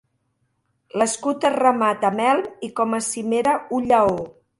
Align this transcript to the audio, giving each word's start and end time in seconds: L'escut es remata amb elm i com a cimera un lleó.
L'escut 1.01 1.45
es 1.49 1.53
remata 1.63 2.07
amb 2.09 2.23
elm 2.29 2.47
i 2.69 2.71
com 2.81 2.97
a 2.99 3.03
cimera 3.09 3.55
un 3.81 3.87
lleó. 3.93 4.19